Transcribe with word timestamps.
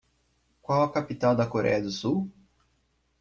Qual 0.63 0.81
a 0.81 0.91
capital 0.91 1.35
da 1.35 1.45
Coreia 1.45 1.79
do 1.79 1.91
Sul? 1.91 2.27